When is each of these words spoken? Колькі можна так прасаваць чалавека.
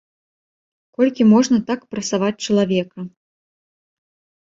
Колькі 1.01 1.27
можна 1.33 1.57
так 1.69 1.79
прасаваць 1.91 2.39
чалавека. 2.47 2.99